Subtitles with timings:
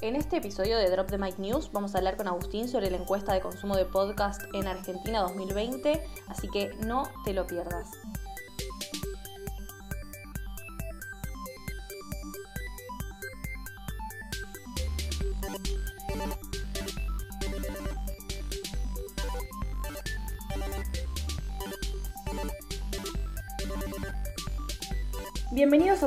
[0.00, 2.98] En este episodio de Drop the Mic News vamos a hablar con Agustín sobre la
[2.98, 7.90] encuesta de consumo de podcast en Argentina 2020, así que no te lo pierdas.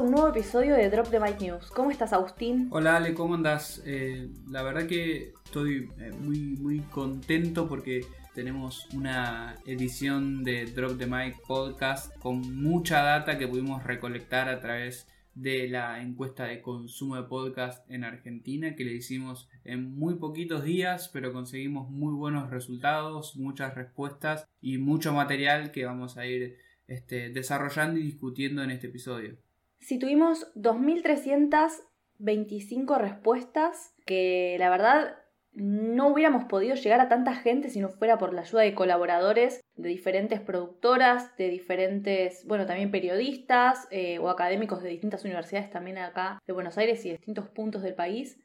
[0.02, 1.70] Un nuevo episodio de Drop the Mic News.
[1.70, 2.70] ¿Cómo estás, Agustín?
[2.72, 3.84] Hola Ale, ¿cómo andas?
[3.86, 8.02] Eh, la verdad que estoy eh, muy, muy contento porque
[8.34, 14.60] tenemos una edición de Drop the Mic podcast con mucha data que pudimos recolectar a
[14.60, 20.16] través de la encuesta de consumo de podcast en Argentina que le hicimos en muy
[20.16, 26.26] poquitos días pero conseguimos muy buenos resultados, muchas respuestas y mucho material que vamos a
[26.26, 29.38] ir este, desarrollando y discutiendo en este episodio.
[29.82, 35.18] Si tuvimos 2.325 respuestas, que la verdad
[35.54, 39.60] no hubiéramos podido llegar a tanta gente si no fuera por la ayuda de colaboradores
[39.76, 45.98] de diferentes productoras, de diferentes, bueno, también periodistas eh, o académicos de distintas universidades también
[45.98, 48.40] acá de Buenos Aires y distintos puntos del país.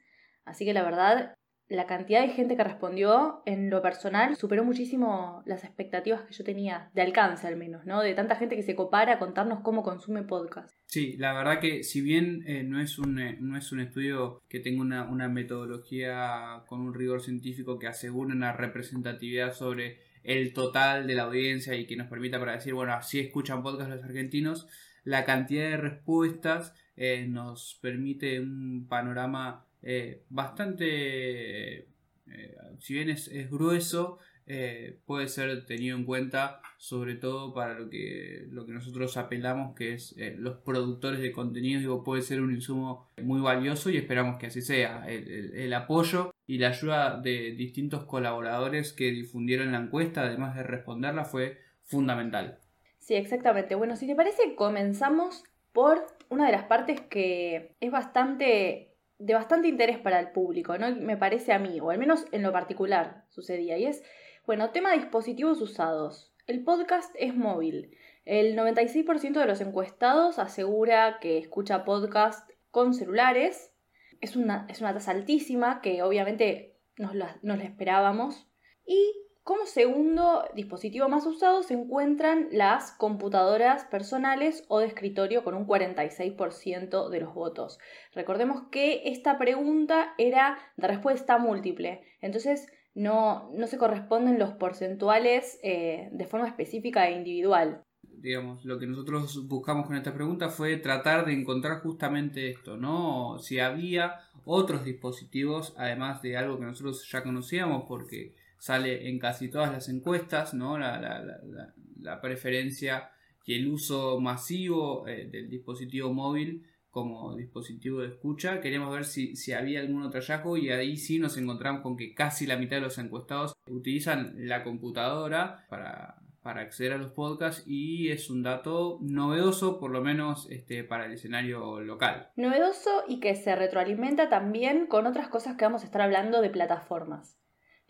[0.44, 1.36] Así que la verdad
[1.69, 6.45] la cantidad de gente que respondió en lo personal superó muchísimo las expectativas que yo
[6.45, 8.03] tenía, de alcance al menos, ¿no?
[8.03, 10.72] De tanta gente que se copara a contarnos cómo consume podcast.
[10.87, 14.42] Sí, la verdad que si bien eh, no, es un, eh, no es un estudio
[14.48, 20.53] que tenga una, una, metodología con un rigor científico que asegure una representatividad sobre el
[20.53, 24.05] total de la audiencia y que nos permita para decir, bueno, así escuchan podcast los
[24.05, 24.69] argentinos,
[25.03, 33.30] la cantidad de respuestas eh, nos permite un panorama eh, bastante, eh, si bien es,
[33.48, 39.16] grueso, eh, puede ser tenido en cuenta sobre todo para lo que, lo que nosotros
[39.16, 43.96] apelamos que es los productores de contenidos, digo, puede ser un insumo muy valioso y
[43.96, 45.06] esperamos que así sea.
[45.06, 51.24] El, apoyo y la ayuda de distintos colaboradores que difundieron la encuesta, además de responderla,
[51.24, 52.58] fue fundamental.
[52.98, 53.76] Sí, exactamente.
[53.76, 58.85] Bueno, si te parece, comenzamos por una de las partes que es bastante
[59.19, 60.94] de bastante interés para el público, ¿no?
[60.94, 63.78] Me parece a mí, o al menos en lo particular sucedía.
[63.78, 64.03] Y es,
[64.47, 66.34] bueno, tema de dispositivos usados.
[66.47, 67.97] El podcast es móvil.
[68.25, 73.72] El 96% de los encuestados asegura que escucha podcast con celulares.
[74.21, 78.49] Es una, es una tasa altísima que obviamente nos la, nos la esperábamos.
[78.84, 85.54] Y como segundo dispositivo más usado se encuentran las computadoras personales o de escritorio con
[85.54, 87.78] un 46% de los votos.
[88.12, 95.60] Recordemos que esta pregunta era de respuesta múltiple, entonces no, no se corresponden los porcentuales
[95.62, 97.84] eh, de forma específica e individual.
[98.02, 103.38] Digamos, lo que nosotros buscamos con esta pregunta fue tratar de encontrar justamente esto, ¿no?
[103.38, 109.49] Si había otros dispositivos, además de algo que nosotros ya conocíamos, porque sale en casi
[109.49, 110.78] todas las encuestas, ¿no?
[110.78, 113.11] La, preferencia
[113.44, 118.61] y el uso masivo eh, del dispositivo móvil como dispositivo de escucha.
[118.61, 122.15] Queríamos ver si, si, había algún otro hallazgo y ahí sí nos encontramos con que
[122.15, 127.65] casi la mitad de los encuestados utilizan la computadora para, para acceder a los podcasts
[127.67, 132.31] y es un dato novedoso por lo menos este, para el escenario local.
[132.37, 136.50] Novedoso y que se retroalimenta también con otras cosas que vamos a estar hablando de
[136.50, 137.37] plataformas.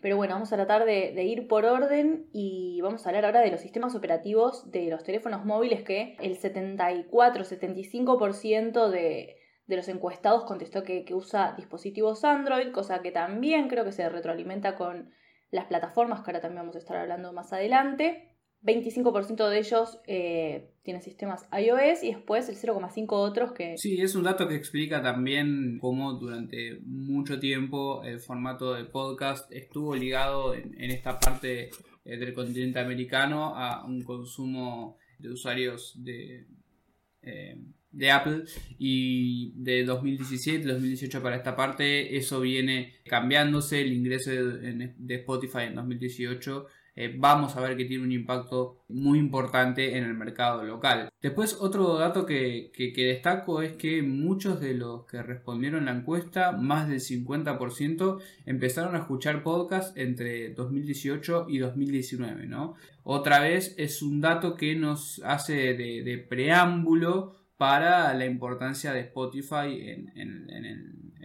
[0.07, 3.51] Pero bueno, vamos a tratar de, ir por orden y vamos a hablar ahora de
[3.51, 9.35] los sistemas operativos de los teléfonos móviles que el 74-75% de,
[9.67, 14.09] de los encuestados contestó que, que, usa dispositivos Android, cosa que también creo que se
[14.09, 15.11] retroalimenta con
[15.51, 18.36] las plataformas que ahora también vamos a estar hablando más adelante.
[18.63, 23.77] 25% de ellos eh, tienen sistemas iOS y después el 0,5 otros que...
[23.77, 29.51] Sí, es un dato que explica también cómo durante mucho tiempo el formato de podcast
[29.53, 31.71] estuvo ligado en, esta parte
[32.05, 36.47] eh, del continente americano a un consumo de usuarios de,
[37.23, 37.57] eh,
[37.93, 38.45] de Apple.
[38.79, 45.65] Y de 2017 2018 para esta parte eso viene cambiándose el ingreso de, de Spotify
[45.69, 46.67] en 2018
[46.99, 51.11] eh, vamos a ver que tiene un impacto muy importante en el mercado local.
[51.21, 56.89] Después otro dato que, destaco es que muchos de los que respondieron la encuesta, más
[56.89, 62.47] del 50%, empezaron a escuchar podcast entre 2018 y 2019.
[62.47, 62.77] ¿no?
[63.03, 69.81] Otra vez es un dato que nos hace de, preámbulo para la importancia de Spotify
[69.81, 70.13] en,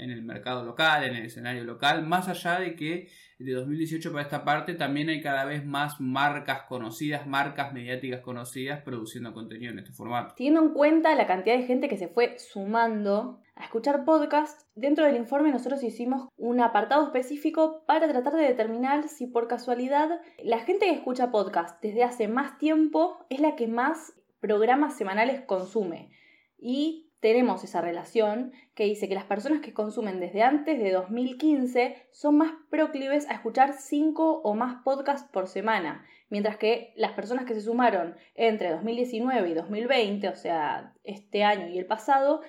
[0.01, 3.09] en el mercado local, en el escenario local, más allá de que
[3.43, 8.81] de 2018 para esta parte también hay cada vez más marcas conocidas, marcas mediáticas conocidas
[8.81, 10.33] produciendo contenido en este formato.
[10.35, 15.05] Teniendo en cuenta la cantidad de gente que se fue sumando a escuchar podcast, dentro
[15.05, 20.59] del informe nosotros hicimos un apartado específico para tratar de determinar si por casualidad la
[20.59, 26.09] gente que escucha podcast desde hace más tiempo es la que más programas semanales consume.
[26.57, 32.07] Y tenemos esa relación que dice que las personas que consumen desde antes de 2015
[32.11, 37.45] son más proclives a escuchar 5 o más podcasts por semana, mientras que las personas
[37.45, 42.41] que se sumaron entre 2019 y 2020, o sea, este año y el pasado,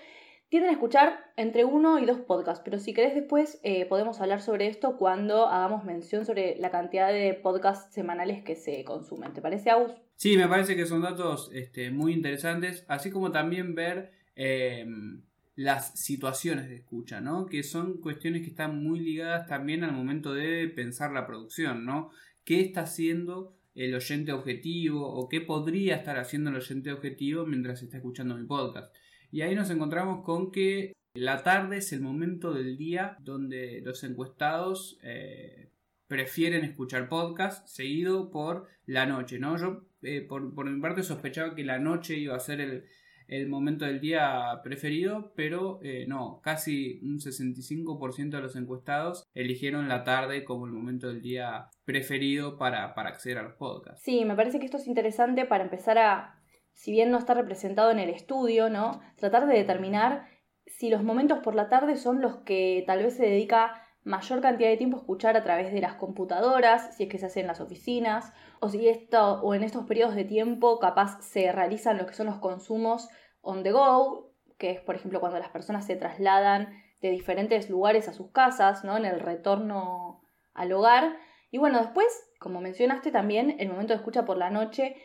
[0.49, 4.41] tienden a escuchar entre uno y dos podcasts, pero si querés después eh, podemos hablar
[4.41, 9.33] sobre esto cuando hagamos mención sobre la cantidad de podcasts semanales que se consumen.
[9.33, 9.93] ¿Te parece, Agus?
[10.17, 15.23] Sí, me parece que son datos este, muy interesantes, así como también ver Em,
[15.55, 17.47] las situaciones de escucha, ¿no?
[17.47, 22.11] Que son cuestiones que están muy ligadas también al momento de pensar la producción, ¿no?
[22.45, 27.83] ¿Qué está haciendo el oyente objetivo o qué podría estar haciendo el oyente objetivo mientras
[27.83, 28.95] está escuchando mi podcast?
[29.31, 34.03] Y ahí nos encontramos con que la tarde es el momento del día donde los
[34.05, 35.69] encuestados eh,
[36.07, 39.59] prefieren escuchar podcast seguido por la noche, ¿no?
[39.59, 42.85] Yo eh, por, por mi parte sospechaba que la noche iba a ser el,
[43.29, 49.89] el momento del día preferido, pero eh, no, casi un 65% de los encuestados eligieron
[49.89, 54.03] la tarde como el momento del día preferido para, para acceder a los podcasts.
[54.03, 56.41] Sí, me parece que esto es interesante para empezar a,
[56.73, 59.01] si bien no está representado en el estudio, ¿no?
[59.17, 60.27] Tratar de determinar
[60.67, 64.69] si los momentos por la tarde son los que tal vez se dedica mayor cantidad
[64.69, 67.61] de tiempo escuchar a través de las computadoras, si es que se hace en las
[67.61, 72.15] oficinas, o si esto, o en estos periodos de tiempo capaz se realizan lo que
[72.15, 73.09] son los consumos
[73.41, 78.09] on the go, que es por ejemplo cuando las personas se trasladan de diferentes lugares
[78.09, 78.97] a sus casas, ¿no?
[78.97, 80.23] En el retorno
[80.55, 81.17] al hogar.
[81.51, 82.07] Y bueno, después,
[82.39, 84.97] como mencionaste también, el momento de escucha por la noche,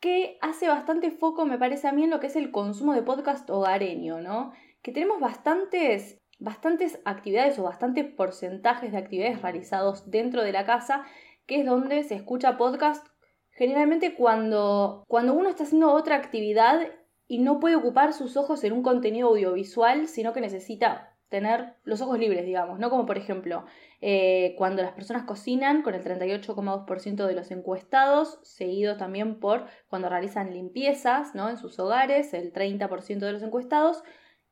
[0.00, 3.02] que hace bastante foco, me parece a mí, en lo que es el consumo de
[3.02, 4.52] podcast hogareño, ¿no?
[4.82, 11.04] Que tenemos bastantes, bastantes actividades o bastantes porcentajes de actividades realizados dentro de la casa,
[11.46, 13.06] que es donde se escucha podcast
[13.52, 16.88] generalmente cuando, cuando uno está haciendo otra actividad
[17.28, 22.00] y no puede ocupar sus ojos en un contenido audiovisual, sino que necesita tener los
[22.02, 22.90] ojos libres, digamos, ¿no?
[22.90, 23.64] Como por ejemplo,
[24.02, 30.10] eh, cuando las personas cocinan, con el 38,2% de los encuestados, seguido también por cuando
[30.10, 31.48] realizan limpiezas, ¿no?
[31.48, 34.02] En sus hogares, el 30% de los encuestados,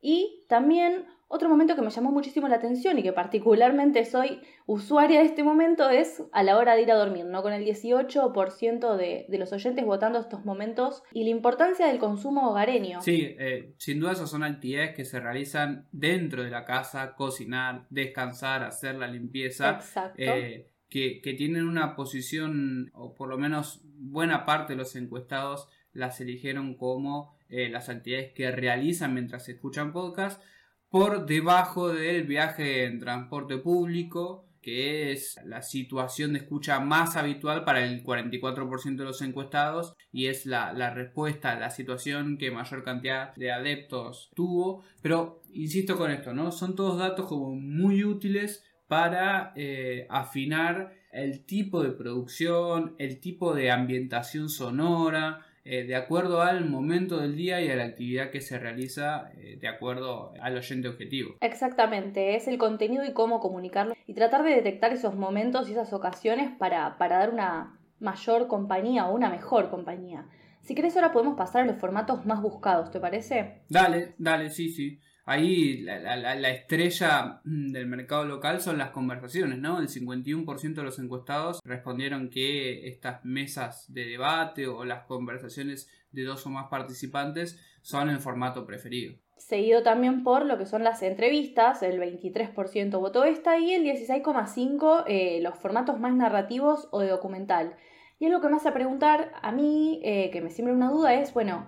[0.00, 5.20] y también otro momento que me llamó muchísimo la atención y que particularmente soy usuaria
[5.20, 7.40] de este momento es a la hora de ir a dormir, ¿no?
[7.42, 12.50] Con el 18% de, de los oyentes votando estos momentos y la importancia del consumo
[12.50, 13.00] hogareño.
[13.00, 17.86] Sí, eh, sin duda esas son actividades que se realizan dentro de la casa, cocinar,
[17.90, 19.70] descansar, hacer la limpieza.
[19.70, 20.20] Exacto.
[20.20, 25.68] Eh, que, que tienen una posición, o por lo menos buena parte de los encuestados
[25.92, 30.42] las eligieron como eh, las actividades que realizan mientras escuchan podcast
[30.90, 37.64] por debajo del viaje en transporte público, que es la situación de escucha más habitual
[37.64, 42.82] para el 44% de los encuestados y es la, respuesta a la situación que mayor
[42.82, 44.84] cantidad de adeptos tuvo.
[45.00, 46.52] Pero insisto con esto, ¿no?
[46.52, 53.54] Son todos datos como muy útiles para eh, afinar el tipo de producción, el tipo
[53.54, 58.40] de ambientación sonora, eh, de acuerdo al momento del día y a la actividad que
[58.40, 61.36] se realiza eh, de acuerdo al oyente objetivo.
[61.40, 65.92] Exactamente, es el contenido y cómo comunicarlo y tratar de detectar esos momentos y esas
[65.92, 70.26] ocasiones para, para dar una mayor compañía o una mejor compañía.
[70.62, 73.62] Si querés ahora podemos pasar a los formatos más buscados, ¿te parece?
[73.68, 75.00] Dale, dale, sí, sí.
[75.24, 79.78] Ahí la, estrella mm, del mercado local son las conversaciones, ¿no?
[79.78, 86.24] El 51% de los encuestados respondieron que estas mesas de debate o las conversaciones de
[86.24, 89.14] dos o más participantes son el formato preferido.
[89.36, 95.04] Seguido también por lo que son las entrevistas, el 23% votó esta y el 16,5%
[95.06, 97.74] eh, los formatos más narrativos o de documental.
[98.18, 101.32] Y algo que me hace preguntar a mí, eh, que me siembra una duda, es,
[101.32, 101.66] bueno,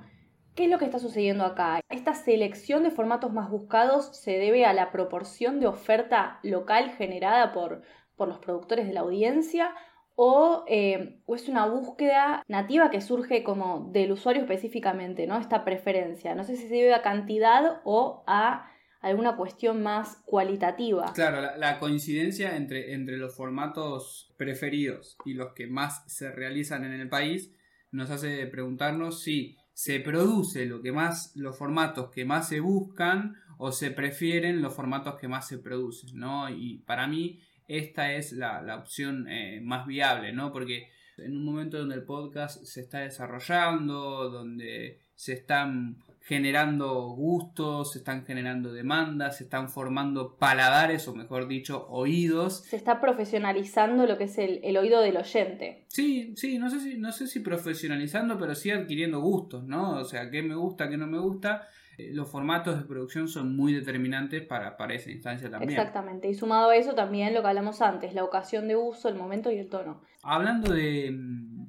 [0.55, 1.81] ¿Qué es lo que está sucediendo acá?
[1.89, 7.53] ¿Esta selección de formatos más buscados se debe a la proporción de oferta local generada
[7.53, 7.83] por,
[8.17, 9.75] por los productores de la audiencia
[10.15, 15.39] o, eh, o, es una búsqueda nativa que surge como del usuario específicamente, ¿no?
[15.39, 16.35] Esta preferencia.
[16.35, 21.15] No sé si se debe a cantidad o a alguna cuestión más cualitativa.
[21.15, 26.85] Claro, la, la coincidencia entre, entre los formatos preferidos y los que más se realizan
[26.85, 27.55] en el país
[27.91, 33.37] nos hace preguntarnos si se produce lo que más, los formatos que más se buscan
[33.59, 36.51] o se prefieren los formatos que más se producen, ¿no?
[36.51, 40.53] Y para mí esta es la, opción eh, más viable, ¿no?
[40.53, 47.93] Porque en un momento donde el podcast se está desarrollando, donde se están generando gustos,
[47.93, 52.63] se están generando demandas, se están formando paladares o mejor dicho oídos.
[52.63, 55.85] Se está profesionalizando lo que es el, oído del oyente.
[55.89, 59.97] Sí, sí, no sé si, no sé si profesionalizando, pero sí adquiriendo gustos, ¿no?
[59.97, 61.67] O sea, qué me gusta, qué no me gusta.
[61.99, 65.73] Eh, los formatos de producción son muy determinantes para, para esa instancia también.
[65.73, 69.17] Exactamente, y sumado a eso también lo que hablamos antes, la ocasión de uso, el
[69.17, 70.03] momento y el tono.
[70.23, 71.67] Hablando de, mm,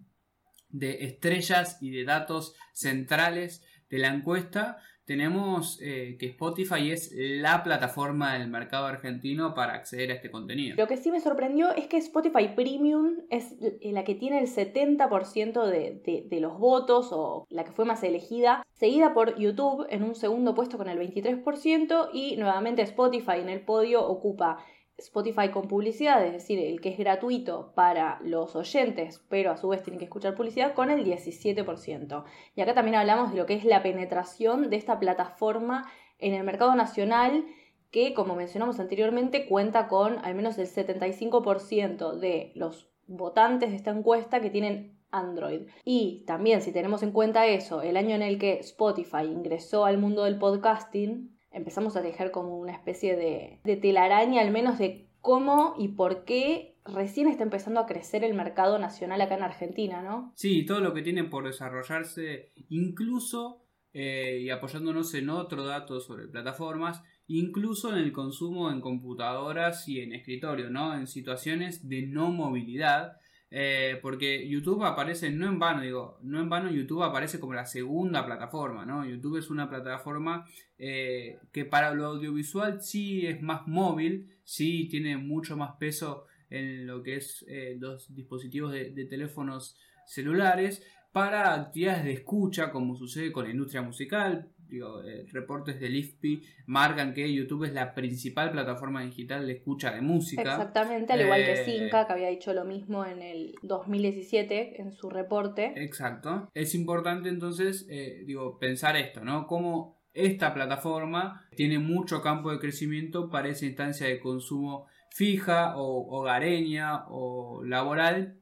[0.70, 3.64] de estrellas y de datos centrales,
[3.94, 10.10] de la encuesta, tenemos eh, que Spotify es la plataforma del mercado argentino para acceder
[10.10, 10.76] a este contenido.
[10.78, 15.66] Lo que sí me sorprendió es que Spotify Premium es la que tiene el 70%
[15.68, 20.16] de, de, los votos o la que fue más elegida, seguida por YouTube en un
[20.16, 24.58] segundo puesto con el 23% y nuevamente Spotify en el podio ocupa
[24.98, 29.68] Spotify con publicidad, es decir, el que es gratuito para los oyentes, pero a su
[29.70, 32.24] vez tienen que escuchar publicidad, con el 17%.
[32.56, 36.44] Y acá también hablamos de lo que es la penetración de esta plataforma en el
[36.44, 37.46] mercado nacional,
[37.92, 43.92] que como mencionamos anteriormente cuenta con al menos el 75% de los votantes de esta
[43.92, 45.68] encuesta que tienen Android.
[45.86, 49.98] Y también si tenemos en cuenta eso, el año en el que Spotify ingresó al
[49.98, 55.08] mundo del podcasting, empezamos a dejar como una especie de, de telaraña, al menos de
[55.22, 60.02] cómo y por qué recién está empezando a crecer el mercado nacional acá en Argentina,
[60.02, 60.34] ¿no?
[60.36, 66.28] Sí, todo lo que tiene por desarrollarse, incluso, eh, y apoyándonos en otro dato sobre
[66.28, 70.94] plataformas, incluso en el consumo en computadoras y en escritorio, ¿no?
[70.94, 73.18] En situaciones de no movilidad
[73.56, 77.68] eh, porque YouTube aparece, no en vano, digo, no en vano YouTube aparece como la
[77.68, 79.06] segunda plataforma, ¿no?
[79.06, 80.48] YouTube es una plataforma
[80.80, 86.88] eh, que para lo audiovisual sí es más móvil, sí tiene mucho más peso en
[86.88, 92.96] lo que es eh, los dispositivos de, de teléfonos celulares, para actividades de escucha, como
[92.96, 98.52] sucede con la industria musical, eh, reportes del IFPI marcan que YouTube es la principal
[98.52, 100.42] plataforma digital de escucha de música.
[100.42, 104.92] Exactamente, al igual que Cinca, eh, que había dicho lo mismo en el 2017 en
[104.92, 105.74] su reporte.
[105.76, 106.50] Exacto.
[106.54, 109.48] Es importante entonces, eh, digo, pensar esto, ¿no?
[109.48, 116.20] Cómo esta plataforma tiene mucho campo de crecimiento para esa instancia de consumo fija o
[116.20, 118.40] hogareña o laboral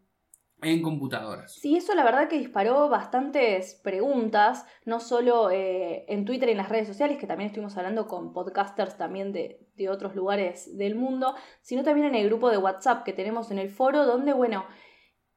[0.61, 1.53] en computadoras.
[1.53, 6.57] Sí, eso la verdad que disparó bastantes preguntas, no solo eh, en Twitter y en
[6.57, 10.95] las redes sociales, que también estuvimos hablando con podcasters también de, de, otros lugares del
[10.95, 14.65] mundo, sino también en el grupo de WhatsApp que tenemos en el foro, donde, bueno,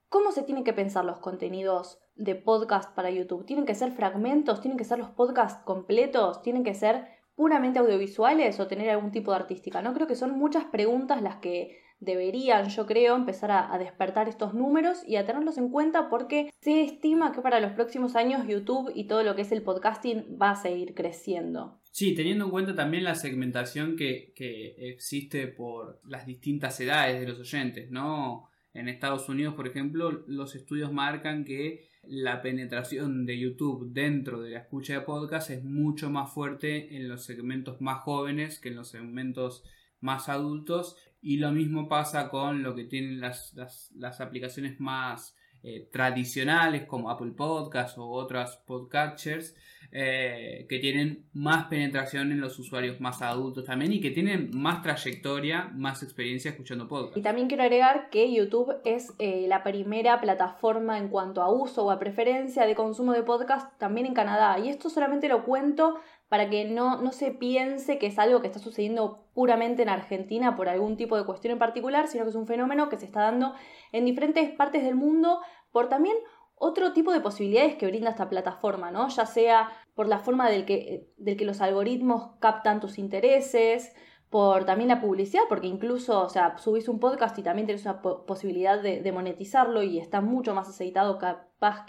[0.08, 3.46] ¿cómo se tienen que pensar los contenidos de podcast para YouTube?
[3.46, 4.60] ¿Tienen que ser fragmentos?
[4.60, 6.42] ¿Tienen que ser los podcasts completos?
[6.42, 9.82] ¿Tienen que ser puramente audiovisuales o tener algún tipo de artística?
[9.82, 14.54] No creo que son muchas preguntas las que deberían, yo creo, empezar a, despertar estos
[14.54, 18.92] números y a tenerlos en cuenta porque se estima que para los próximos años YouTube
[18.94, 21.80] y todo lo que es el podcasting va a seguir creciendo.
[21.90, 27.28] Sí, teniendo en cuenta también la segmentación que, que existe por las distintas edades de
[27.28, 28.48] los oyentes, ¿no?
[28.72, 34.50] En Estados Unidos, por ejemplo, los estudios marcan que la penetración de YouTube dentro de
[34.50, 38.76] la escucha de podcast es mucho más fuerte en los segmentos más jóvenes que en
[38.76, 39.62] los segmentos
[40.00, 45.88] más adultos y lo mismo pasa con lo que tienen las, las, aplicaciones más eh,
[45.90, 49.56] tradicionales como Apple Podcasts o otras podcatchers
[49.96, 54.82] eh, que tienen más penetración en los usuarios más adultos también y que tienen más
[54.82, 57.16] trayectoria, más experiencia escuchando podcasts.
[57.16, 61.86] Y también quiero agregar que YouTube es eh, la primera plataforma en cuanto a uso
[61.86, 64.58] o a preferencia de consumo de podcast también en Canadá.
[64.58, 66.00] Y esto solamente lo cuento
[66.34, 70.56] para que no, no se piense que es algo que está sucediendo puramente en Argentina
[70.56, 73.20] por algún tipo de cuestión en particular, sino que es un fenómeno que se está
[73.20, 73.54] dando
[73.92, 75.38] en diferentes partes del mundo
[75.70, 76.16] por también
[76.56, 79.06] otro tipo de posibilidades que brinda esta plataforma, ¿no?
[79.10, 83.94] Ya sea por la forma del que, del que los algoritmos captan tus intereses,
[84.34, 88.02] por también la publicidad, porque incluso, o sea, subís un podcast y también tenés una
[88.02, 91.20] posibilidad de, monetizarlo y está mucho más aceitado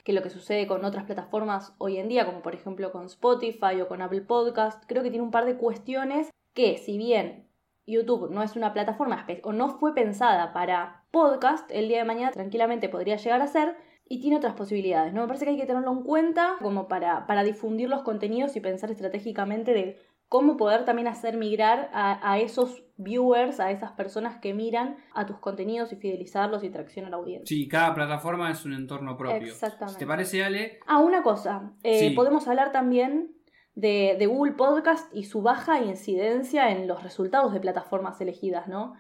[0.04, 3.82] que lo que sucede con otras plataformas hoy en día, como por ejemplo con Spotify
[3.82, 4.84] o con Apple Podcast.
[4.88, 7.48] Creo que tiene un par de cuestiones que, si bien
[7.86, 12.32] YouTube no es una plataforma o no fue pensada para podcast, el día de mañana
[12.32, 13.76] tranquilamente podría llegar a ser
[14.08, 15.14] y tiene otras posibilidades.
[15.14, 15.22] ¿no?
[15.22, 18.62] Me parece que hay que tenerlo en cuenta como para, para difundir los contenidos y
[18.62, 24.54] pensar estratégicamente de cómo poder también hacer migrar a, esos viewers, a esas personas que
[24.54, 27.56] miran a tus contenidos y fidelizarlos y traccionar a la audiencia.
[27.56, 29.52] Sí, cada plataforma es un entorno propio.
[29.52, 30.00] Exactamente.
[30.00, 30.80] ¿Te parece, Ale?
[30.88, 31.74] Ah, una cosa.
[31.84, 33.36] Eh, podemos hablar también
[33.76, 38.94] de, Google Podcast y su baja incidencia en los resultados de plataformas elegidas, ¿no?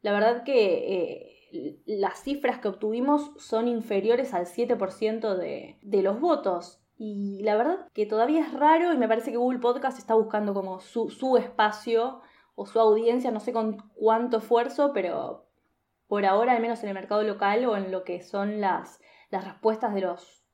[0.00, 6.20] La verdad que eh, las cifras que obtuvimos son inferiores al 7% de, de los
[6.20, 6.80] votos.
[6.96, 10.54] Y la verdad que todavía es raro y me parece que Google Podcast está buscando
[10.54, 12.20] como su, su espacio
[12.54, 15.46] o su audiencia, no sé con cuánto esfuerzo, pero
[16.06, 19.44] por ahora, al menos en el mercado local o en lo que son las, las
[19.44, 20.44] respuestas de los,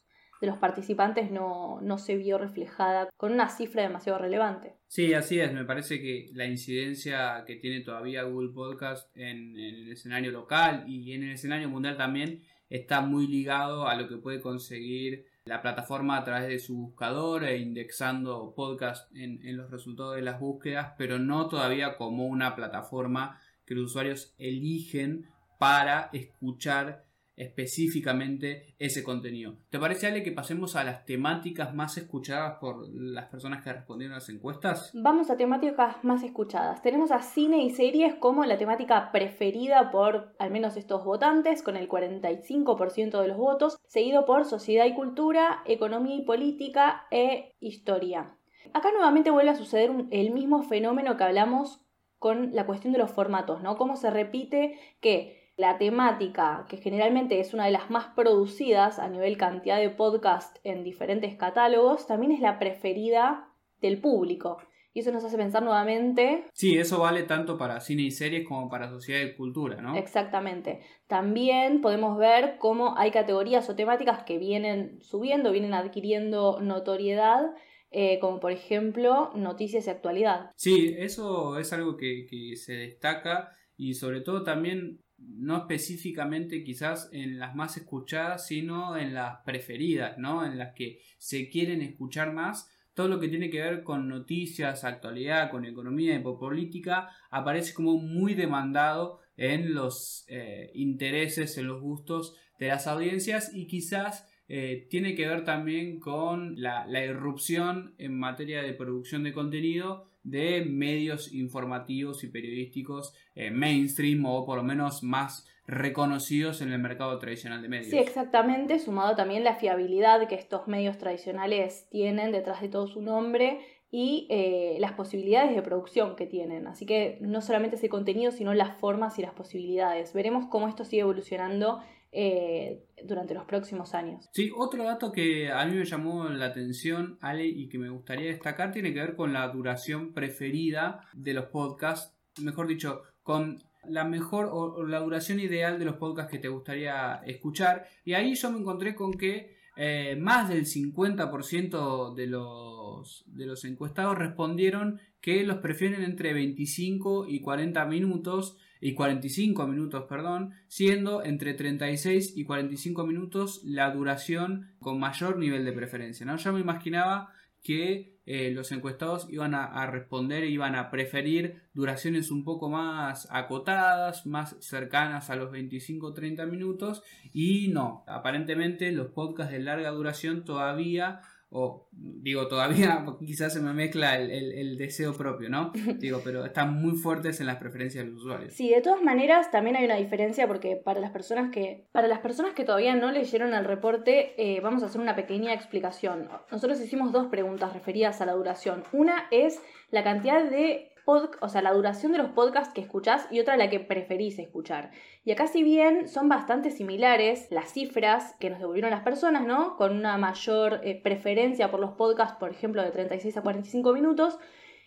[0.41, 4.77] de los participantes, no, no se vio reflejada con una cifra demasiado relevante.
[4.87, 5.53] Sí, así es.
[5.53, 10.85] Me parece que la incidencia que tiene todavía Google Podcast en, en el escenario local
[10.87, 15.63] y en el escenario mundial también está muy ligado a lo que puede conseguir la
[15.63, 20.39] plataforma a través de su buscador e indexando podcast en, en, los resultados de las
[20.39, 25.29] búsquedas, pero no todavía como una plataforma que los usuarios eligen
[25.59, 27.05] para escuchar
[27.41, 29.55] específicamente ese contenido.
[29.71, 34.13] ¿Te parece, Ale, que pasemos a las temáticas más escuchadas por las personas que respondieron
[34.13, 34.91] a las encuestas?
[34.93, 36.83] Vamos a temáticas más escuchadas.
[36.83, 41.77] Tenemos a cine y series como la temática preferida por al menos estos votantes, con
[41.77, 48.37] el 45% de los votos, seguido por sociedad y cultura, economía y política e historia.
[48.75, 51.81] Acá nuevamente vuelve a suceder el mismo fenómeno que hablamos
[52.19, 53.79] con la cuestión de los formatos, ¿no?
[53.79, 59.09] Cómo se repite que la temática, que generalmente es una de las más producidas a
[59.09, 64.59] nivel cantidad de podcast en diferentes catálogos, también es la preferida del público.
[64.93, 66.47] Y eso nos hace pensar nuevamente.
[66.53, 69.97] Sí, eso vale tanto para cine y series como para sociedad y cultura, ¿no?
[69.97, 70.81] Exactamente.
[71.07, 77.55] También podemos ver cómo hay categorías o temáticas que vienen subiendo, vienen adquiriendo notoriedad,
[77.93, 80.51] eh, como por ejemplo noticias y actualidad.
[80.57, 87.09] Sí, eso es algo que, que se destaca y sobre todo también no específicamente quizás
[87.13, 90.45] en las más escuchadas, sino en las preferidas, ¿no?
[90.45, 92.71] En las que se quieren escuchar más.
[92.95, 97.99] Todo lo que tiene que ver con noticias, actualidad, con economía y política aparece como
[97.99, 104.89] muy demandado en los eh, intereses, en los gustos de las audiencias y quizás eh,
[104.91, 111.33] tiene que ver también con la, irrupción en materia de producción de contenido de medios
[111.33, 117.63] informativos y periodísticos eh, mainstream o por lo menos más reconocidos en el mercado tradicional
[117.63, 117.91] de medios.
[117.91, 123.01] Sí, exactamente, sumado también la fiabilidad que estos medios tradicionales tienen detrás de todo su
[123.01, 123.61] nombre
[123.93, 126.67] y eh, las posibilidades de producción que tienen.
[126.67, 130.13] Así que no solamente ese contenido, sino las formas y las posibilidades.
[130.13, 131.81] Veremos cómo esto sigue evolucionando
[132.13, 134.29] eh, durante los próximos años.
[134.33, 138.31] Sí, otro dato que a mí me llamó la atención, Ale, y que me gustaría
[138.31, 144.05] destacar, tiene que ver con la duración preferida de los podcasts, mejor dicho, con la
[144.05, 147.87] mejor o, la duración ideal de los podcasts que te gustaría escuchar.
[148.05, 153.65] Y ahí yo me encontré con que eh, más del 50% de los, de los
[153.65, 161.23] encuestados respondieron que los prefieren entre 25 y 40 minutos y 45 minutos, perdón, siendo
[161.23, 166.25] entre 36 y 45 minutos la duración con mayor nivel de preferencia.
[166.25, 166.37] ¿no?
[166.37, 172.31] Yo me imaginaba que eh, los encuestados iban a, a, responder, iban a preferir duraciones
[172.31, 179.53] un poco más acotadas, más cercanas a los 25-30 minutos y no, aparentemente los podcasts
[179.53, 185.73] de larga duración todavía o digo, todavía quizás se me mezcla el, deseo propio, ¿no?
[185.99, 188.55] Digo, pero están muy fuertes en las preferencias de los usuarios.
[188.55, 192.21] Sí, de todas maneras también hay una diferencia porque para las personas que, para las
[192.21, 196.29] personas que todavía no leyeron el reporte, eh, vamos a hacer una pequeña explicación.
[196.51, 198.85] Nosotros hicimos dos preguntas referidas a la duración.
[198.93, 199.61] Una es
[199.91, 203.71] la cantidad de o sea, la duración de los podcasts que escuchás y otra la
[203.71, 204.91] que preferís escuchar.
[205.25, 209.77] Y acá si bien son bastante similares las cifras que nos devolvieron las personas, ¿no?
[209.77, 214.39] Con una mayor eh, preferencia por los podcasts, por ejemplo, de 36 a 45 minutos,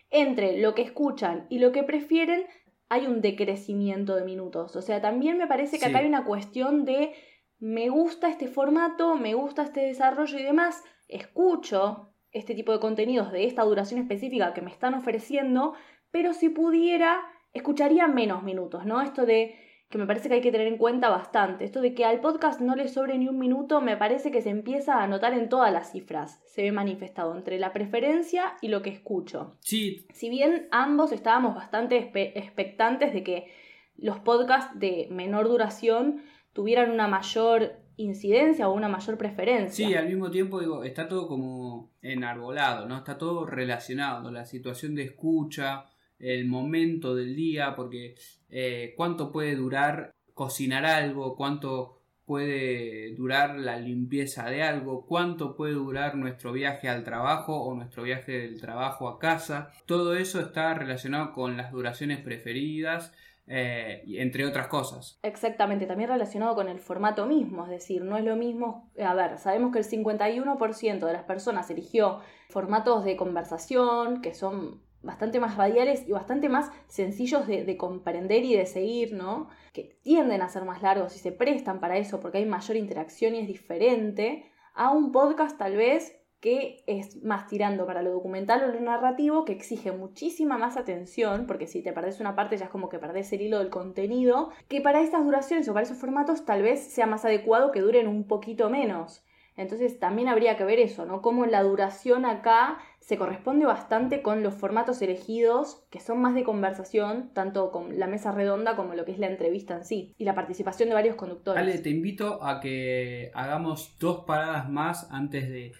[0.09, 2.45] entre lo que escuchan y lo que prefieren
[2.89, 4.75] hay un decrecimiento de minutos.
[4.75, 7.13] O sea, también me parece que acá hay una cuestión de
[7.59, 13.31] me gusta este formato, me gusta este desarrollo y demás, escucho este tipo de contenidos
[13.31, 15.73] de esta duración específica que me están ofreciendo,
[16.13, 17.21] pero si pudiera,
[17.53, 19.01] escucharía menos minutos, ¿no?
[19.01, 19.55] Esto de
[19.89, 21.65] que me parece que hay que tener en cuenta bastante.
[21.65, 24.51] Esto de que al podcast no le sobre ni un minuto, me parece que se
[24.51, 26.39] empieza a notar en todas las cifras.
[26.45, 29.57] Se ve manifestado entre la preferencia y lo que escucho.
[29.61, 30.05] Sí.
[30.13, 33.51] Si bien ambos estábamos bastante expectantes de que
[33.97, 36.21] los podcasts de menor duración
[36.53, 39.87] tuvieran una mayor incidencia o una mayor preferencia.
[39.87, 42.97] Sí, al mismo tiempo digo, está todo como enarbolado, ¿no?
[42.97, 45.85] Está todo relacionado, la situación de escucha,
[46.19, 48.15] el momento del día, porque
[48.49, 55.73] eh, cuánto puede durar cocinar algo, cuánto puede durar la limpieza de algo, cuánto puede
[55.73, 59.71] durar nuestro viaje al trabajo o nuestro viaje del trabajo a casa.
[59.85, 63.13] Todo eso está relacionado con las duraciones preferidas,
[63.45, 65.19] eh, entre otras cosas.
[65.21, 69.37] Exactamente, también relacionado con el formato mismo, es decir, no es lo mismo, a ver,
[69.37, 75.57] sabemos que el 51% de las personas eligió formatos de conversación que son bastante más
[75.57, 79.49] radiales y bastante más sencillos de, comprender y de seguir, ¿no?
[79.73, 83.35] Que tienden a ser más largos y se prestan para eso porque hay mayor interacción
[83.35, 88.63] y es diferente a un podcast tal vez que es más tirando para lo documental
[88.63, 92.65] o lo narrativo, que exige muchísima más atención, porque si te perdés una parte ya
[92.65, 95.97] es como que perdés el hilo del contenido, que para estas duraciones o para esos
[95.97, 99.23] formatos tal vez sea más adecuado que duren un poquito menos.
[99.55, 101.21] Entonces también habría que ver eso, ¿no?
[101.21, 106.43] Cómo la duración acá se corresponde bastante con los formatos elegidos, que son más de
[106.43, 110.23] conversación, tanto con la mesa redonda como lo que es la entrevista en sí, y
[110.23, 111.61] la participación de varios conductores.
[111.61, 115.73] Ale, te invito a que hagamos dos paradas más antes de,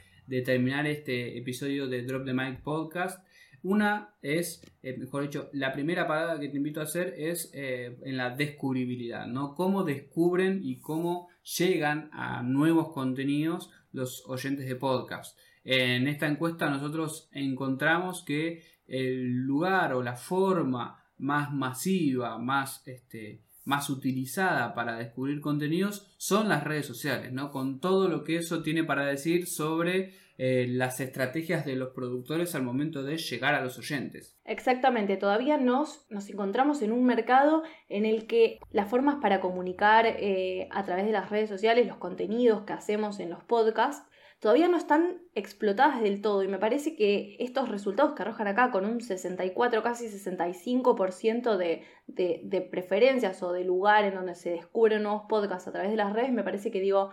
[0.44, 3.24] terminar este episodio de Drop the Mic Podcast.
[3.64, 7.98] Una es, eh, mejor dicho, la primera parada que te invito a hacer es eh,
[8.04, 9.56] en la descubribilidad, ¿no?
[9.56, 15.40] Cómo descubren y cómo llegan a nuevos contenidos los oyentes de podcast.
[15.64, 23.44] En esta encuesta nosotros encontramos que el lugar o la forma más masiva, más, este,
[23.66, 27.52] más utilizada para descubrir contenidos son las redes sociales, ¿no?
[27.52, 32.56] Con todo lo que eso tiene para decir sobre eh, las estrategias de los productores
[32.56, 34.36] al momento de llegar a los oyentes.
[34.46, 40.08] Exactamente, todavía nos, nos encontramos en un mercado en el que las formas para comunicar
[40.08, 44.10] eh, a través de las redes sociales, los contenidos que hacemos en los podcasts,
[44.44, 48.72] todavía no están explotadas del todo y me parece que estos resultados que arrojan acá
[48.72, 54.50] con un 64, casi 65% de, de, de preferencias o de lugar en donde se
[54.50, 57.12] descubren nuevos podcasts a través de las redes, me parece que digo,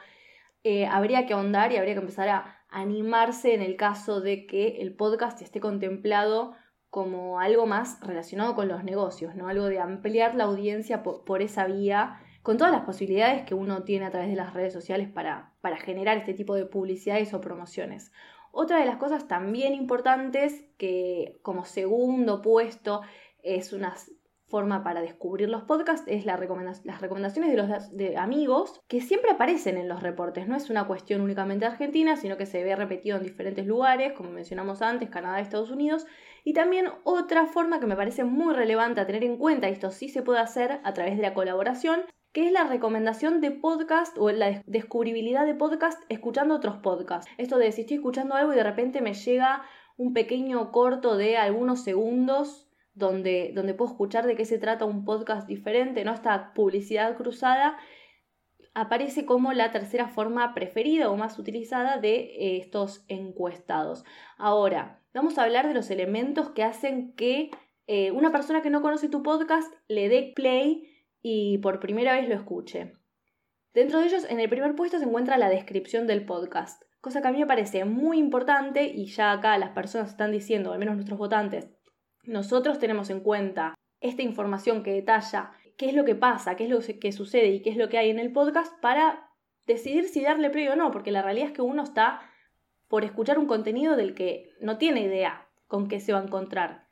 [0.65, 4.81] eh, habría que ahondar y habría que empezar a animarse en el caso de que
[4.81, 6.57] el podcast esté contemplado
[6.89, 9.47] como algo más relacionado con los negocios, ¿no?
[9.47, 14.07] Algo de ampliar la audiencia por, esa vía, con todas las posibilidades que uno tiene
[14.07, 18.13] a través de las redes sociales para, para generar este tipo de publicidades o promociones.
[18.53, 23.03] Otra de las cosas también importantes que como segundo puesto
[23.43, 23.95] es una
[24.51, 29.31] forma para descubrir los podcasts es la las recomendaciones de los de amigos que siempre
[29.31, 30.49] aparecen en los reportes.
[30.49, 34.31] No es una cuestión únicamente argentina, sino que se ve repetido en diferentes lugares, como
[34.31, 36.05] mencionamos antes, Canadá, Estados Unidos.
[36.43, 39.93] Y también otra forma que me parece muy relevante a tener en cuenta, y esto
[39.93, 42.01] sí se puede hacer a través de la colaboración,
[42.33, 47.31] que es la recomendación de podcast o la descubribilidad de podcast escuchando otros podcasts.
[47.39, 49.63] Esto de si estoy escuchando algo y de repente me llega
[49.97, 55.05] un pequeño corto de algunos segundos donde, donde puedo escuchar de qué se trata un
[55.05, 56.13] podcast diferente, ¿no?
[56.13, 57.77] Esta publicidad cruzada
[58.75, 64.05] aparece como la tercera forma preferida o más utilizada de eh, estos encuestados.
[64.39, 67.51] Ahora, vamos a hablar de los elementos que hacen que
[67.89, 70.90] eh, una persona que no conoce tu podcast le dé play
[71.23, 72.95] y por primera vez lo escuche.
[73.73, 77.29] Dentro de ellos, en el primer puesto se encuentra la descripción del podcast, cosa que
[77.29, 80.97] a mí me parece muy importante y ya acá las personas están diciendo, al menos
[80.97, 81.69] nuestros votantes,
[82.25, 86.71] nosotros tenemos en cuenta esta información que detalla qué es lo que pasa, qué es
[86.71, 89.31] lo que sucede y qué es lo que hay en el podcast para
[89.67, 92.21] decidir si darle play o no, porque la realidad es que uno está
[92.89, 96.89] por escuchar un contenido del que no tiene idea con qué se va a encontrar.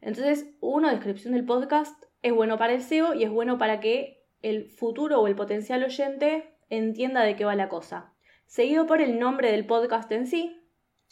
[0.00, 4.24] Entonces, una descripción del podcast es bueno para el SEO y es bueno para que
[4.40, 8.14] el futuro o el potencial oyente entienda de qué va la cosa.
[8.46, 10.56] Seguido por el nombre del podcast en sí,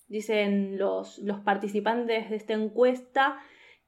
[0.09, 3.37] dicen los, los participantes de esta encuesta,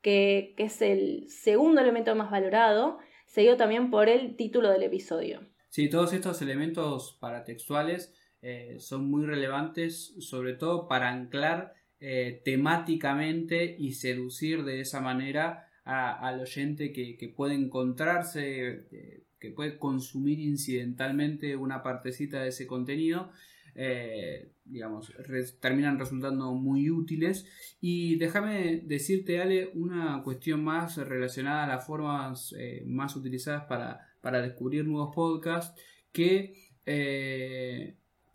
[0.02, 5.40] que, es el segundo elemento más valorado, seguido también por el título del episodio.
[5.70, 13.76] Sí, todos estos elementos paratextuales eh, son muy relevantes, sobre todo para anclar eh, temáticamente
[13.78, 21.56] y seducir de esa manera al oyente que, puede encontrarse, eh, que puede consumir incidentalmente
[21.56, 23.30] una partecita de ese contenido
[23.76, 25.12] eh, digamos,
[25.60, 27.46] terminan resultando muy útiles.
[27.80, 34.40] Y déjame decirte, Ale, una cuestión más relacionada a las formas eh, más utilizadas para,
[34.42, 35.78] descubrir nuevos podcasts,
[36.12, 36.54] que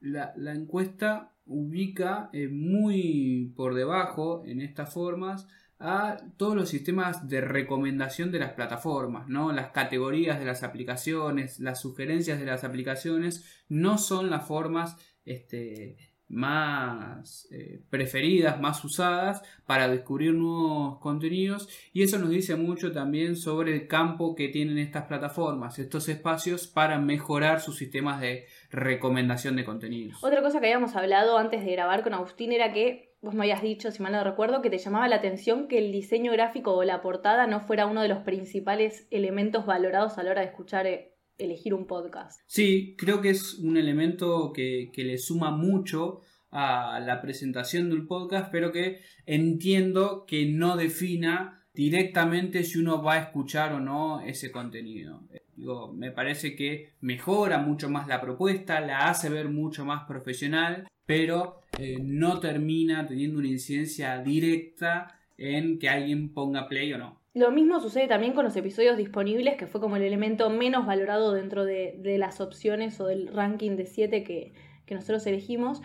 [0.01, 5.47] la, encuesta ubica muy por debajo en estas formas
[5.79, 9.53] a todos los sistemas de recomendación de las plataformas, ¿no?
[9.53, 15.95] Las categorías de las aplicaciones, las sugerencias de las aplicaciones no son las formas este,
[16.29, 23.35] más eh, preferidas, más usadas para descubrir nuevos contenidos y eso nos dice mucho también
[23.35, 29.55] sobre el campo que tienen estas plataformas, estos espacios para mejorar sus sistemas de recomendación
[29.55, 30.23] de contenidos.
[30.23, 33.61] Otra cosa que habíamos hablado antes de grabar con Agustín era que vos me habías
[33.61, 36.83] dicho, si mal no recuerdo, que te llamaba la atención que el diseño gráfico o
[36.83, 40.87] la portada no fuera uno de los principales elementos valorados a la hora de escuchar
[40.87, 42.41] eh, elegir un podcast.
[42.47, 48.51] Sí, creo que es un elemento que, le suma mucho a la presentación del podcast,
[48.51, 54.51] pero que entiendo que no defina directamente si uno va a escuchar o no ese
[54.51, 55.21] contenido.
[55.55, 60.89] Digo, me parece que mejora mucho más la propuesta, la hace ver mucho más profesional,
[61.05, 67.17] pero eh, no termina teniendo una incidencia directa en que alguien ponga play o no.
[67.33, 71.31] Lo mismo sucede también con los episodios disponibles, que fue como el elemento menos valorado
[71.31, 74.51] dentro de, las opciones o del ranking de 7 que,
[74.85, 75.81] que nosotros elegimos.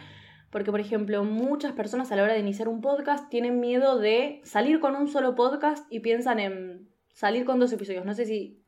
[0.55, 4.41] Porque, por ejemplo, muchas personas a la hora de iniciar un podcast tienen miedo de
[4.45, 8.05] salir con un solo podcast y piensan en salir con dos episodios.
[8.05, 8.63] No sé si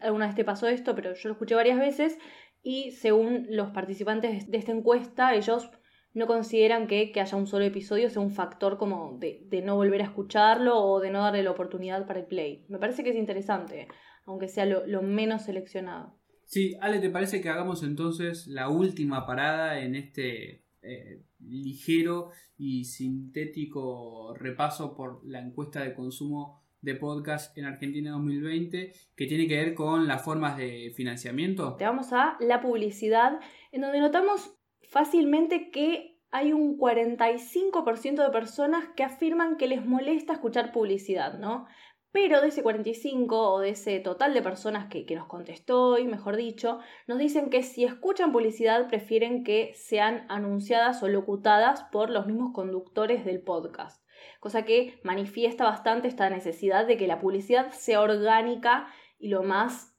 [0.00, 2.16] alguna vez te pasó esto, pero yo lo escuché varias veces
[2.62, 5.68] y según los participantes de esta encuesta, ellos
[6.14, 10.04] no consideran que, haya un solo episodio sea un factor como de, no volver a
[10.04, 12.64] escucharlo o de no darle la oportunidad para el play.
[12.68, 13.88] Me parece que es interesante,
[14.26, 16.14] aunque sea lo, menos seleccionado.
[16.44, 22.84] Sí, Ale, ¿te parece que hagamos entonces la última parada en este eh, ligero y
[22.84, 29.56] sintético repaso por la encuesta de consumo de podcast en Argentina 2020 que tiene que
[29.56, 31.76] ver con las formas de financiamiento?
[31.76, 38.84] Te vamos a la publicidad, en donde notamos fácilmente que hay un 45% de personas
[38.96, 41.66] que afirman que les molesta escuchar publicidad, ¿no?
[42.12, 46.36] Pero de ese 45 o de ese total de personas que, nos contestó, y mejor
[46.36, 52.26] dicho, nos dicen que si escuchan publicidad prefieren que sean anunciadas o locutadas por los
[52.26, 54.04] mismos conductores del podcast.
[54.40, 59.96] Cosa que manifiesta bastante esta necesidad de que la publicidad sea orgánica y lo más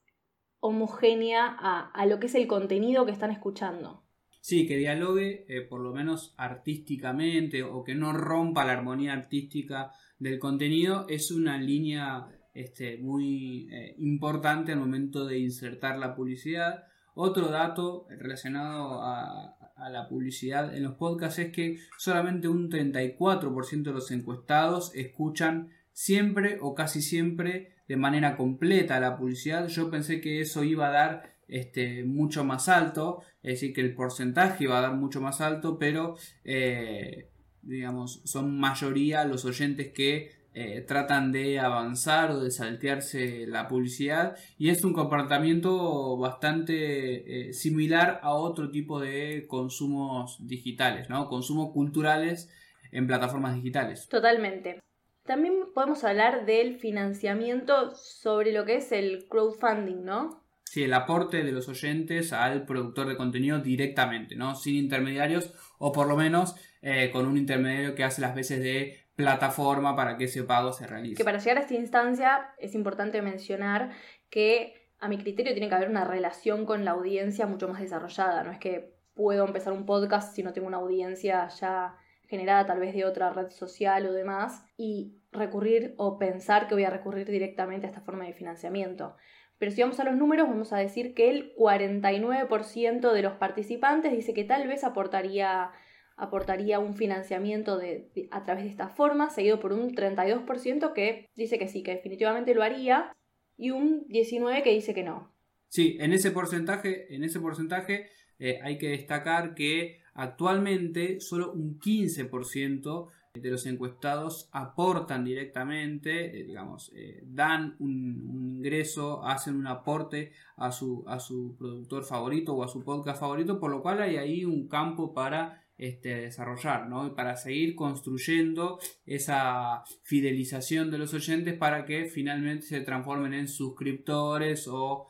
[0.59, 4.02] homogénea a lo que es el contenido que están escuchando.
[4.43, 9.93] Sí, que dialogue eh, por lo menos artísticamente o que no rompa la armonía artística
[10.19, 16.83] del contenido es una línea este, muy eh, importante al momento de insertar la publicidad.
[17.13, 23.81] Otro dato relacionado a, a la publicidad en los podcasts es que solamente un 34%
[23.81, 29.69] de los encuestados escuchan siempre o casi siempre de manera completa la publicidad.
[29.69, 33.93] Yo pensé que eso iba a dar este, mucho más alto, es decir, que el
[33.93, 37.29] porcentaje va a dar mucho más alto, pero eh,
[37.61, 44.35] digamos, son mayoría los oyentes que eh, tratan de avanzar o de saltearse la publicidad
[44.57, 51.29] y es un comportamiento bastante eh, similar a otro tipo de consumos digitales, ¿no?
[51.29, 52.49] Consumos culturales
[52.91, 54.07] en plataformas digitales.
[54.09, 54.79] Totalmente.
[55.23, 60.42] También podemos hablar del financiamiento sobre lo que es el crowdfunding, ¿no?
[60.73, 64.55] Sí, el aporte de los oyentes al productor de contenido directamente, ¿no?
[64.55, 69.05] Sin intermediarios o por lo menos eh, con un intermediario que hace las veces de
[69.15, 71.17] plataforma para que ese pago se realice.
[71.17, 73.91] Que para llegar a esta instancia es importante mencionar
[74.31, 78.41] que a mi criterio tiene que haber una relación con la audiencia mucho más desarrollada.
[78.41, 82.79] No es que puedo empezar un podcast si no tengo una audiencia ya generada tal
[82.79, 87.29] vez de otra red social o demás y recurrir o pensar que voy a recurrir
[87.29, 89.15] directamente a esta forma de financiamiento.
[89.57, 94.11] Pero si vamos a los números, vamos a decir que el 49% de los participantes
[94.11, 95.71] dice que tal vez aportaría,
[96.17, 101.57] aportaría un financiamiento de, a través de esta forma, seguido por un 32% que dice
[101.57, 103.15] que sí, que definitivamente lo haría,
[103.57, 105.31] y un 19% que dice que no.
[105.69, 111.79] Sí, en ese porcentaje, en ese porcentaje eh, hay que destacar que actualmente solo un
[111.79, 120.31] 15% de los encuestados aportan directamente, eh, digamos, eh, dan un, ingreso, hacen un aporte
[120.55, 124.17] a su, a su productor favorito o a su podcast favorito, por lo cual hay
[124.17, 127.07] ahí un campo para este, desarrollar, ¿no?
[127.07, 133.47] Y para seguir construyendo esa fidelización de los oyentes para que finalmente se transformen en
[133.47, 135.07] suscriptores o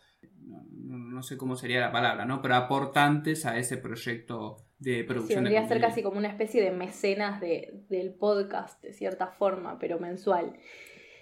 [0.47, 2.41] no, sé cómo sería la palabra, ¿no?
[2.41, 5.47] Pero aportantes a ese proyecto de producción.
[5.47, 10.53] Sí, ser casi como una especie de mecenas del podcast, de cierta forma, pero mensual.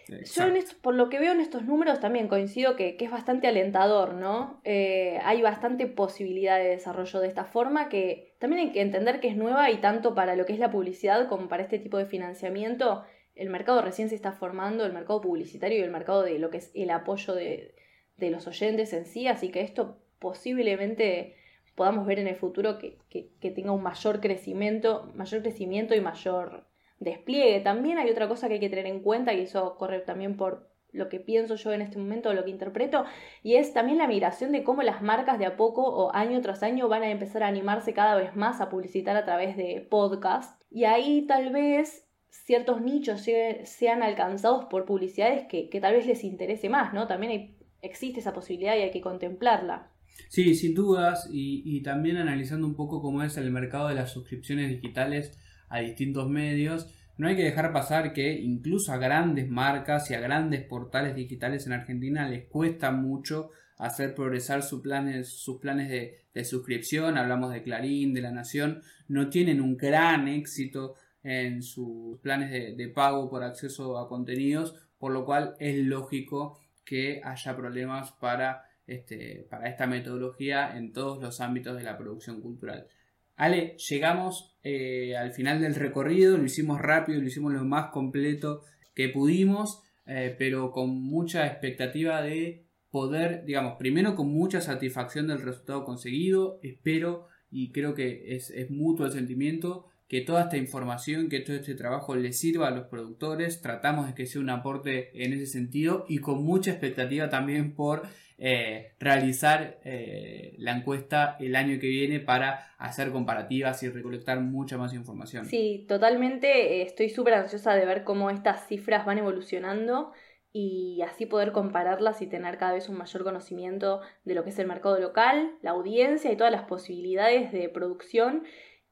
[0.08, 0.43] Yo,
[0.82, 4.60] por lo que veo en estos números, también coincido que, es bastante alentador, ¿no?
[4.65, 9.30] Eh, hay bastante posibilidad de desarrollo de esta forma que también hay que entender que
[9.30, 12.06] es nueva y tanto para lo que es la publicidad como para este tipo de
[12.06, 16.50] financiamiento, el mercado recién se está formando, el mercado publicitario y el mercado de lo
[16.50, 17.74] que es el apoyo de,
[18.17, 21.36] de los oyentes en sí, así que esto posiblemente
[21.75, 26.65] podamos ver en el futuro que, que, tenga un mayor crecimiento, mayor crecimiento y mayor
[26.99, 27.60] despliegue.
[27.62, 30.69] También hay otra cosa que hay que tener en cuenta, y eso corre también por
[30.91, 33.05] lo que pienso yo en este momento, lo que interpreto,
[33.43, 36.63] y es también la migración de cómo las marcas de a poco o año tras
[36.63, 40.62] año van a empezar a animarse cada vez más a publicitar a través de podcast.
[40.69, 43.25] Y ahí tal vez ciertos nichos
[43.63, 47.07] sean alcanzados por publicidades que, tal vez les interese más, ¿no?
[47.07, 49.91] También existe esa posibilidad y hay que contemplarla.
[50.30, 54.12] Sí, sin dudas, y, y también analizando un poco cómo es el mercado de las
[54.12, 55.38] suscripciones digitales
[55.69, 60.19] a distintos medios, no hay que dejar pasar que incluso a grandes marcas y a
[60.19, 66.45] grandes portales digitales en Argentina les cuesta mucho hacer progresar sus planes, sus planes de,
[66.45, 67.17] suscripción.
[67.17, 72.88] Hablamos de Clarín, de La Nación, no tienen un gran éxito en sus planes de,
[72.88, 79.47] pago por acceso a contenidos, por lo cual es lógico que haya problemas para, este,
[79.49, 82.88] para esta metodología en todos los ámbitos de la producción cultural.
[83.36, 88.63] Ale, llegamos eh, al final del recorrido, lo hicimos rápido, lo hicimos lo más completo
[88.93, 95.41] que pudimos, eh, pero con mucha expectativa de poder, digamos, primero con mucha satisfacción del
[95.41, 101.30] resultado conseguido, espero y creo que es, es mutuo el sentimiento que toda esta información,
[101.30, 103.62] que todo este trabajo le sirva a los productores.
[103.62, 108.01] Tratamos de que sea un aporte en ese sentido y con mucha expectativa también por
[108.43, 114.80] eh, realizar eh, la encuesta el año que viene para hacer comparativas y recolectar mucha
[114.80, 115.45] más información.
[115.45, 116.47] Sí, totalmente.
[116.47, 120.12] Eh, estoy súper ansiosa de ver cómo estas cifras van evolucionando
[120.51, 124.58] y así poder compararlas y tener cada vez un mayor conocimiento de lo que es
[124.58, 128.43] el mercado local, la audiencia y todas las posibilidades de producción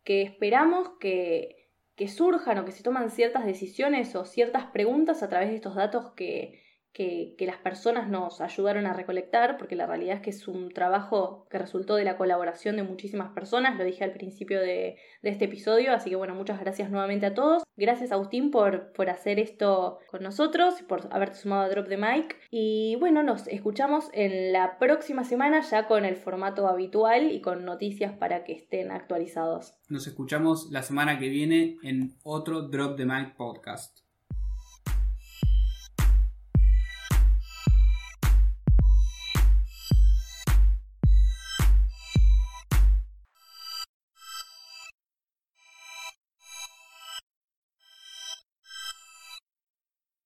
[0.03, 5.27] que esperamos que, que surjan o que se toman ciertas decisiones o ciertas preguntas a
[5.27, 10.17] través de estos datos que, que, las personas nos ayudaron a recolectar, porque la realidad
[10.17, 14.03] es que es un trabajo que resultó de la colaboración de muchísimas personas, lo dije
[14.03, 17.63] al principio de, este episodio, así que bueno, muchas gracias nuevamente a todos.
[17.75, 22.35] Gracias Agustín por, por hacer esto con nosotros, por haberte sumado a Drop the Mic.
[22.49, 27.65] Y bueno, nos escuchamos en la próxima semana ya con el formato habitual y con
[27.65, 29.75] noticias para que estén actualizados.
[29.87, 34.08] Nos escuchamos la semana que viene en otro Drop the Mic podcast.